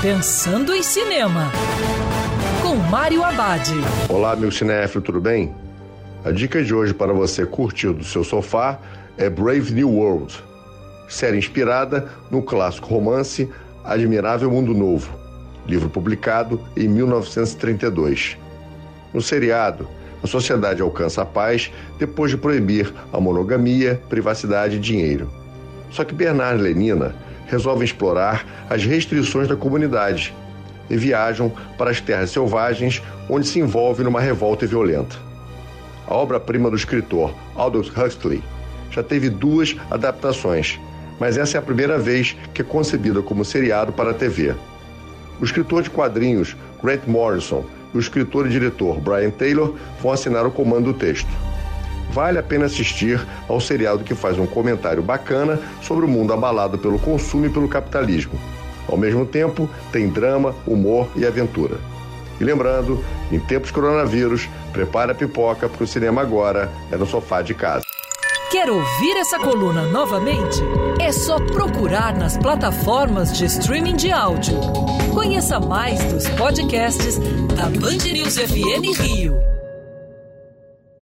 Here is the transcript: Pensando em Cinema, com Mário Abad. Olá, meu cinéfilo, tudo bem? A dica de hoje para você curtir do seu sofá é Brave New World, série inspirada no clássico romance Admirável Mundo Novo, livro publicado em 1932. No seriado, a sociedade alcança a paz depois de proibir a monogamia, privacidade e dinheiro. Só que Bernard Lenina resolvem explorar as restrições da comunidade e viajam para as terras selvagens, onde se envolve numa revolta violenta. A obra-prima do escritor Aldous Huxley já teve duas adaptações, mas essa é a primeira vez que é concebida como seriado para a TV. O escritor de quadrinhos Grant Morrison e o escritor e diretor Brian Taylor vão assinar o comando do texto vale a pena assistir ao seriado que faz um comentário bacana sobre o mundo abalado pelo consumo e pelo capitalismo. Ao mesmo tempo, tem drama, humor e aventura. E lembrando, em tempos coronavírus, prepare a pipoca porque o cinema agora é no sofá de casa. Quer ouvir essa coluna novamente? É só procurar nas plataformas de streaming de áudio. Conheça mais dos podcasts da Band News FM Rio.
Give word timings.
Pensando 0.00 0.72
em 0.72 0.80
Cinema, 0.80 1.50
com 2.62 2.76
Mário 2.76 3.24
Abad. 3.24 3.68
Olá, 4.08 4.36
meu 4.36 4.52
cinéfilo, 4.52 5.02
tudo 5.02 5.20
bem? 5.20 5.52
A 6.24 6.30
dica 6.30 6.62
de 6.62 6.72
hoje 6.72 6.94
para 6.94 7.12
você 7.12 7.44
curtir 7.44 7.92
do 7.92 8.04
seu 8.04 8.22
sofá 8.22 8.78
é 9.16 9.28
Brave 9.28 9.74
New 9.74 9.90
World, 9.90 10.38
série 11.08 11.36
inspirada 11.36 12.08
no 12.30 12.40
clássico 12.40 12.94
romance 12.94 13.50
Admirável 13.82 14.48
Mundo 14.52 14.72
Novo, 14.72 15.12
livro 15.66 15.90
publicado 15.90 16.60
em 16.76 16.86
1932. 16.86 18.38
No 19.12 19.20
seriado, 19.20 19.88
a 20.22 20.28
sociedade 20.28 20.80
alcança 20.80 21.22
a 21.22 21.26
paz 21.26 21.72
depois 21.98 22.30
de 22.30 22.36
proibir 22.36 22.94
a 23.12 23.18
monogamia, 23.18 24.00
privacidade 24.08 24.76
e 24.76 24.80
dinheiro. 24.80 25.28
Só 25.90 26.04
que 26.04 26.14
Bernard 26.14 26.62
Lenina 26.62 27.16
resolvem 27.48 27.84
explorar 27.84 28.46
as 28.70 28.84
restrições 28.84 29.48
da 29.48 29.56
comunidade 29.56 30.34
e 30.88 30.96
viajam 30.96 31.52
para 31.76 31.90
as 31.90 32.00
terras 32.00 32.30
selvagens, 32.30 33.02
onde 33.28 33.46
se 33.46 33.58
envolve 33.58 34.02
numa 34.04 34.20
revolta 34.20 34.66
violenta. 34.66 35.16
A 36.06 36.14
obra-prima 36.14 36.70
do 36.70 36.76
escritor 36.76 37.34
Aldous 37.54 37.88
Huxley 37.88 38.42
já 38.90 39.02
teve 39.02 39.28
duas 39.28 39.76
adaptações, 39.90 40.78
mas 41.18 41.36
essa 41.36 41.58
é 41.58 41.60
a 41.60 41.62
primeira 41.62 41.98
vez 41.98 42.36
que 42.54 42.62
é 42.62 42.64
concebida 42.64 43.20
como 43.20 43.44
seriado 43.44 43.92
para 43.92 44.12
a 44.12 44.14
TV. 44.14 44.54
O 45.40 45.44
escritor 45.44 45.82
de 45.82 45.90
quadrinhos 45.90 46.56
Grant 46.82 47.06
Morrison 47.06 47.64
e 47.92 47.96
o 47.96 48.00
escritor 48.00 48.46
e 48.46 48.50
diretor 48.50 48.98
Brian 49.00 49.30
Taylor 49.30 49.74
vão 50.00 50.12
assinar 50.12 50.46
o 50.46 50.50
comando 50.50 50.92
do 50.92 50.98
texto 50.98 51.28
vale 52.18 52.36
a 52.36 52.42
pena 52.42 52.66
assistir 52.66 53.24
ao 53.48 53.60
seriado 53.60 54.02
que 54.02 54.12
faz 54.12 54.36
um 54.40 54.44
comentário 54.44 55.00
bacana 55.00 55.56
sobre 55.80 56.04
o 56.04 56.08
mundo 56.08 56.32
abalado 56.32 56.76
pelo 56.76 56.98
consumo 56.98 57.46
e 57.46 57.48
pelo 57.48 57.68
capitalismo. 57.68 58.32
Ao 58.88 58.96
mesmo 58.96 59.24
tempo, 59.24 59.70
tem 59.92 60.08
drama, 60.08 60.52
humor 60.66 61.06
e 61.14 61.24
aventura. 61.24 61.76
E 62.40 62.42
lembrando, 62.42 63.04
em 63.30 63.38
tempos 63.38 63.70
coronavírus, 63.70 64.48
prepare 64.72 65.12
a 65.12 65.14
pipoca 65.14 65.68
porque 65.68 65.84
o 65.84 65.86
cinema 65.86 66.20
agora 66.20 66.68
é 66.90 66.96
no 66.96 67.06
sofá 67.06 67.40
de 67.40 67.54
casa. 67.54 67.84
Quer 68.50 68.68
ouvir 68.68 69.16
essa 69.16 69.38
coluna 69.38 69.82
novamente? 69.82 70.58
É 71.00 71.12
só 71.12 71.38
procurar 71.38 72.16
nas 72.16 72.36
plataformas 72.36 73.32
de 73.38 73.44
streaming 73.44 73.94
de 73.94 74.10
áudio. 74.10 74.58
Conheça 75.14 75.60
mais 75.60 76.02
dos 76.12 76.28
podcasts 76.30 77.16
da 77.54 77.66
Band 77.78 78.10
News 78.10 78.36
FM 78.36 78.98
Rio. 79.00 79.57